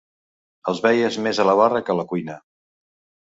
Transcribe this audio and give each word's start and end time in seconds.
El 0.71 0.79
veies 0.85 1.17
més 1.27 1.41
a 1.43 1.45
la 1.49 1.55
barra 1.61 1.81
que 1.89 1.95
a 1.97 1.97
la 1.99 2.05
cuina. 2.13 2.39